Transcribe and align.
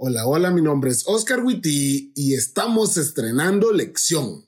Hola, 0.00 0.26
hola, 0.26 0.52
mi 0.52 0.62
nombre 0.62 0.92
es 0.92 1.02
Oscar 1.08 1.42
Witty 1.42 2.12
y 2.14 2.34
estamos 2.34 2.96
estrenando 2.96 3.72
lección. 3.72 4.46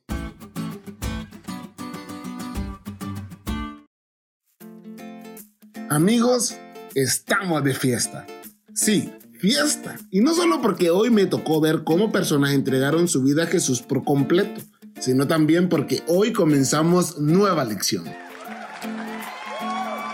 Amigos, 5.89 6.55
estamos 6.95 7.65
de 7.65 7.75
fiesta. 7.75 8.29
Sí, 8.75 9.13
fiesta. 9.41 9.99
Y 10.13 10.21
no 10.21 10.35
solo 10.35 10.63
porque 10.63 10.91
hoy 10.91 11.11
me 11.11 11.27
tocó 11.27 11.61
ver 11.61 11.83
cómo 11.83 12.13
personas 12.13 12.53
entregaron 12.53 13.09
su 13.09 13.21
vida 13.25 13.43
a 13.43 13.47
Jesús 13.49 13.83
por 13.83 14.05
completo, 14.05 14.61
sino 15.01 15.27
también 15.27 15.69
porque 15.69 16.05
hoy 16.07 16.33
comenzamos 16.33 17.19
nueva 17.19 17.65
lección. 17.65 18.05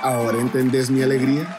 ¿Ahora 0.01 0.41
entendés 0.41 0.89
mi 0.89 1.03
alegría? 1.03 1.59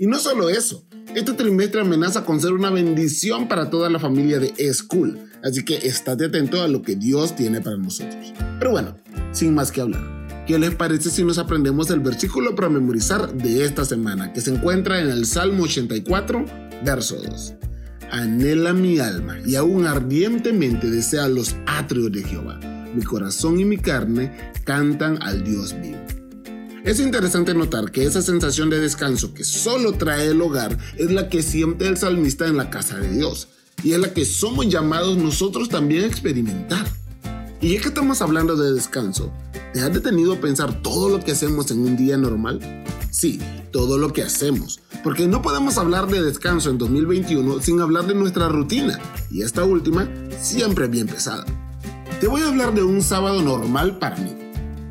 Y 0.00 0.08
no 0.08 0.18
solo 0.18 0.50
eso, 0.50 0.84
este 1.14 1.32
trimestre 1.32 1.80
amenaza 1.80 2.24
con 2.24 2.40
ser 2.40 2.52
una 2.52 2.70
bendición 2.70 3.46
para 3.46 3.70
toda 3.70 3.88
la 3.88 4.00
familia 4.00 4.40
de 4.40 4.52
E-School, 4.58 5.30
así 5.44 5.64
que 5.64 5.76
estate 5.76 6.24
atento 6.24 6.60
a 6.60 6.66
lo 6.66 6.82
que 6.82 6.96
Dios 6.96 7.36
tiene 7.36 7.60
para 7.60 7.76
nosotros. 7.76 8.32
Pero 8.58 8.72
bueno, 8.72 8.96
sin 9.30 9.54
más 9.54 9.70
que 9.70 9.80
hablar, 9.80 10.02
¿qué 10.46 10.58
les 10.58 10.74
parece 10.74 11.10
si 11.10 11.22
nos 11.22 11.38
aprendemos 11.38 11.88
el 11.90 12.00
versículo 12.00 12.56
para 12.56 12.68
memorizar 12.68 13.32
de 13.32 13.64
esta 13.64 13.84
semana, 13.84 14.32
que 14.32 14.40
se 14.40 14.52
encuentra 14.52 15.00
en 15.00 15.08
el 15.08 15.24
Salmo 15.24 15.64
84, 15.64 16.44
verso 16.84 17.16
2? 17.16 17.54
Anhela 18.10 18.72
mi 18.72 18.98
alma 18.98 19.38
y 19.46 19.54
aún 19.54 19.86
ardientemente 19.86 20.90
desea 20.90 21.28
los 21.28 21.54
atrios 21.66 22.10
de 22.10 22.24
Jehová. 22.24 22.58
Mi 22.92 23.02
corazón 23.02 23.60
y 23.60 23.64
mi 23.64 23.76
carne 23.76 24.52
cantan 24.64 25.22
al 25.22 25.44
Dios 25.44 25.74
vivo. 25.80 26.13
Es 26.84 27.00
interesante 27.00 27.54
notar 27.54 27.90
que 27.90 28.04
esa 28.04 28.20
sensación 28.20 28.68
de 28.68 28.78
descanso 28.78 29.32
que 29.32 29.42
solo 29.42 29.92
trae 29.92 30.26
el 30.26 30.42
hogar 30.42 30.76
es 30.98 31.10
la 31.10 31.30
que 31.30 31.42
siente 31.42 31.88
el 31.88 31.96
salmista 31.96 32.46
en 32.46 32.58
la 32.58 32.68
casa 32.68 32.98
de 32.98 33.08
Dios 33.08 33.48
y 33.82 33.92
es 33.92 33.98
la 33.98 34.12
que 34.12 34.26
somos 34.26 34.68
llamados 34.68 35.16
nosotros 35.16 35.70
también 35.70 36.04
a 36.04 36.08
experimentar. 36.08 36.86
Y 37.62 37.72
ya 37.72 37.80
que 37.80 37.88
estamos 37.88 38.20
hablando 38.20 38.54
de 38.54 38.74
descanso, 38.74 39.32
¿te 39.72 39.80
has 39.80 39.94
detenido 39.94 40.34
a 40.34 40.40
pensar 40.42 40.82
todo 40.82 41.08
lo 41.08 41.24
que 41.24 41.32
hacemos 41.32 41.70
en 41.70 41.78
un 41.78 41.96
día 41.96 42.18
normal? 42.18 42.60
Sí, 43.10 43.40
todo 43.72 43.96
lo 43.96 44.12
que 44.12 44.22
hacemos, 44.22 44.80
porque 45.02 45.26
no 45.26 45.40
podemos 45.40 45.78
hablar 45.78 46.08
de 46.08 46.20
descanso 46.20 46.68
en 46.68 46.76
2021 46.76 47.62
sin 47.62 47.80
hablar 47.80 48.06
de 48.06 48.14
nuestra 48.14 48.50
rutina, 48.50 49.00
y 49.30 49.40
esta 49.40 49.64
última 49.64 50.06
siempre 50.38 50.86
bien 50.88 51.06
pesada. 51.06 51.46
Te 52.20 52.28
voy 52.28 52.42
a 52.42 52.48
hablar 52.48 52.74
de 52.74 52.82
un 52.82 53.00
sábado 53.00 53.40
normal 53.40 53.98
para 53.98 54.16
mí. 54.16 54.43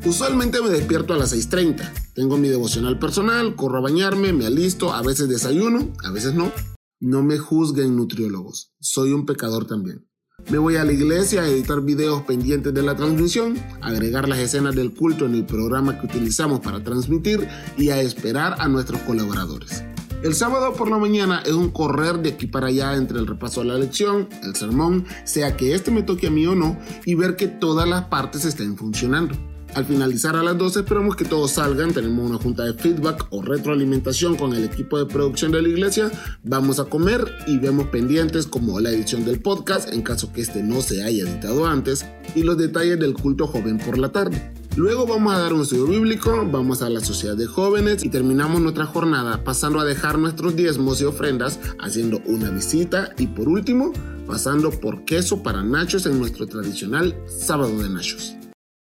Usualmente 0.06 0.60
me 0.60 0.68
despierto 0.68 1.14
a 1.14 1.16
las 1.16 1.34
6.30. 1.34 1.90
Tengo 2.12 2.36
mi 2.36 2.48
devocional 2.48 2.98
personal, 2.98 3.56
corro 3.56 3.78
a 3.78 3.80
bañarme, 3.80 4.34
me 4.34 4.44
alisto, 4.44 4.92
a 4.92 5.00
veces 5.00 5.30
desayuno, 5.30 5.94
a 6.04 6.10
veces 6.10 6.34
no. 6.34 6.52
No 7.00 7.22
me 7.22 7.38
juzguen 7.38 7.96
nutriólogos, 7.96 8.74
soy 8.80 9.12
un 9.12 9.24
pecador 9.24 9.66
también. 9.66 10.06
Me 10.50 10.58
voy 10.58 10.76
a 10.76 10.84
la 10.84 10.92
iglesia 10.92 11.40
a 11.40 11.48
editar 11.48 11.80
videos 11.80 12.22
pendientes 12.24 12.74
de 12.74 12.82
la 12.82 12.94
transmisión, 12.94 13.56
agregar 13.80 14.28
las 14.28 14.40
escenas 14.40 14.74
del 14.74 14.92
culto 14.92 15.24
en 15.24 15.36
el 15.36 15.46
programa 15.46 15.98
que 15.98 16.06
utilizamos 16.06 16.60
para 16.60 16.84
transmitir 16.84 17.48
y 17.78 17.88
a 17.88 18.02
esperar 18.02 18.56
a 18.58 18.68
nuestros 18.68 19.00
colaboradores. 19.02 19.84
El 20.22 20.34
sábado 20.34 20.74
por 20.74 20.90
la 20.90 20.98
mañana 20.98 21.42
es 21.46 21.52
un 21.52 21.70
correr 21.70 22.18
de 22.18 22.30
aquí 22.30 22.46
para 22.46 22.66
allá 22.66 22.94
entre 22.94 23.18
el 23.18 23.26
repaso 23.26 23.62
de 23.62 23.68
la 23.68 23.78
lección, 23.78 24.28
el 24.42 24.54
sermón, 24.54 25.06
sea 25.24 25.56
que 25.56 25.74
este 25.74 25.90
me 25.90 26.02
toque 26.02 26.26
a 26.26 26.30
mí 26.30 26.46
o 26.46 26.54
no, 26.54 26.78
y 27.06 27.14
ver 27.14 27.36
que 27.36 27.48
todas 27.48 27.88
las 27.88 28.04
partes 28.04 28.44
estén 28.44 28.76
funcionando. 28.76 29.34
Al 29.74 29.84
finalizar 29.84 30.36
a 30.36 30.42
las 30.44 30.56
12 30.56 30.80
esperamos 30.80 31.16
que 31.16 31.24
todos 31.24 31.50
salgan, 31.50 31.92
tenemos 31.92 32.30
una 32.30 32.38
junta 32.38 32.64
de 32.64 32.74
feedback 32.74 33.26
o 33.30 33.42
retroalimentación 33.42 34.36
con 34.36 34.54
el 34.54 34.62
equipo 34.62 34.98
de 34.98 35.06
producción 35.06 35.50
de 35.50 35.62
la 35.62 35.68
iglesia, 35.68 36.12
vamos 36.44 36.78
a 36.78 36.84
comer 36.84 37.24
y 37.48 37.58
vemos 37.58 37.88
pendientes 37.88 38.46
como 38.46 38.78
la 38.78 38.90
edición 38.90 39.24
del 39.24 39.40
podcast 39.40 39.92
en 39.92 40.02
caso 40.02 40.32
que 40.32 40.42
este 40.42 40.62
no 40.62 40.80
se 40.80 41.02
haya 41.02 41.24
editado 41.24 41.66
antes 41.66 42.06
y 42.36 42.44
los 42.44 42.56
detalles 42.56 43.00
del 43.00 43.14
culto 43.14 43.48
joven 43.48 43.78
por 43.78 43.98
la 43.98 44.10
tarde. 44.10 44.52
Luego 44.76 45.08
vamos 45.08 45.34
a 45.34 45.38
dar 45.38 45.52
un 45.52 45.62
estudio 45.62 45.86
bíblico, 45.86 46.48
vamos 46.52 46.80
a 46.80 46.88
la 46.88 47.00
sociedad 47.00 47.36
de 47.36 47.46
jóvenes 47.46 48.04
y 48.04 48.10
terminamos 48.10 48.60
nuestra 48.60 48.86
jornada 48.86 49.42
pasando 49.42 49.80
a 49.80 49.84
dejar 49.84 50.20
nuestros 50.20 50.54
diezmos 50.54 51.00
y 51.00 51.04
ofrendas, 51.04 51.58
haciendo 51.80 52.20
una 52.26 52.50
visita 52.50 53.10
y 53.18 53.26
por 53.26 53.48
último 53.48 53.92
pasando 54.28 54.70
por 54.70 55.04
queso 55.04 55.42
para 55.42 55.64
nachos 55.64 56.06
en 56.06 56.20
nuestro 56.20 56.46
tradicional 56.46 57.16
sábado 57.26 57.76
de 57.82 57.90
nachos 57.90 58.36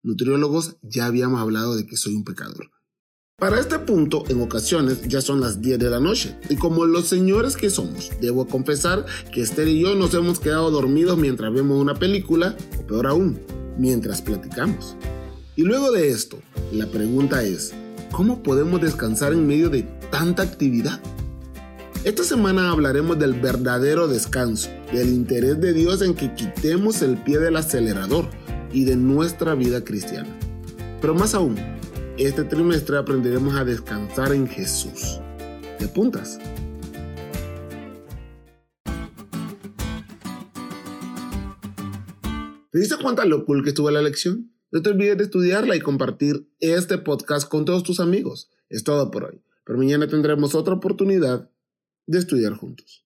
nutriólogos 0.04 0.76
ya 0.82 1.06
habíamos 1.06 1.40
hablado 1.40 1.74
de 1.74 1.86
que 1.86 1.96
soy 1.96 2.14
un 2.14 2.24
pecador. 2.24 2.70
Para 3.36 3.58
este 3.58 3.80
punto, 3.80 4.22
en 4.28 4.40
ocasiones 4.40 5.02
ya 5.08 5.20
son 5.20 5.40
las 5.40 5.60
10 5.60 5.80
de 5.80 5.90
la 5.90 5.98
noche, 5.98 6.38
y 6.48 6.54
como 6.54 6.84
los 6.84 7.08
señores 7.08 7.56
que 7.56 7.68
somos, 7.68 8.12
debo 8.20 8.46
confesar 8.46 9.04
que 9.32 9.42
Esther 9.42 9.66
y 9.66 9.80
yo 9.80 9.96
nos 9.96 10.14
hemos 10.14 10.38
quedado 10.38 10.70
dormidos 10.70 11.18
mientras 11.18 11.52
vemos 11.52 11.80
una 11.80 11.94
película, 11.94 12.56
o 12.78 12.86
peor 12.86 13.08
aún, 13.08 13.40
mientras 13.76 14.22
platicamos. 14.22 14.96
Y 15.56 15.62
luego 15.62 15.90
de 15.90 16.10
esto, 16.10 16.38
la 16.72 16.86
pregunta 16.86 17.42
es, 17.42 17.72
¿cómo 18.12 18.42
podemos 18.42 18.80
descansar 18.80 19.32
en 19.32 19.48
medio 19.48 19.68
de 19.68 19.82
tanta 20.12 20.44
actividad? 20.44 21.00
Esta 22.04 22.22
semana 22.22 22.70
hablaremos 22.70 23.18
del 23.18 23.32
verdadero 23.32 24.06
descanso, 24.06 24.68
del 24.92 25.08
interés 25.08 25.60
de 25.60 25.72
Dios 25.72 26.02
en 26.02 26.14
que 26.14 26.34
quitemos 26.34 27.02
el 27.02 27.16
pie 27.16 27.38
del 27.38 27.56
acelerador, 27.56 28.28
y 28.74 28.84
de 28.84 28.96
nuestra 28.96 29.54
vida 29.54 29.84
cristiana. 29.84 30.28
Pero 31.00 31.14
más 31.14 31.34
aún, 31.34 31.56
este 32.18 32.44
trimestre 32.44 32.98
aprenderemos 32.98 33.54
a 33.54 33.64
descansar 33.64 34.34
en 34.34 34.46
Jesús. 34.46 35.20
¿Te 35.78 35.86
apuntas? 35.86 36.38
¿Te 42.70 42.80
diste 42.80 42.96
cuenta 43.00 43.24
lo 43.24 43.46
que 43.46 43.68
estuvo 43.68 43.90
la 43.90 44.02
lección? 44.02 44.52
No 44.72 44.82
te 44.82 44.90
olvides 44.90 45.16
de 45.16 45.24
estudiarla 45.24 45.76
y 45.76 45.80
compartir 45.80 46.48
este 46.58 46.98
podcast 46.98 47.48
con 47.48 47.64
todos 47.64 47.84
tus 47.84 48.00
amigos. 48.00 48.50
Es 48.68 48.82
todo 48.82 49.12
por 49.12 49.24
hoy, 49.24 49.40
pero 49.64 49.78
mañana 49.78 50.08
tendremos 50.08 50.56
otra 50.56 50.74
oportunidad 50.74 51.48
de 52.06 52.18
estudiar 52.18 52.54
juntos. 52.54 53.02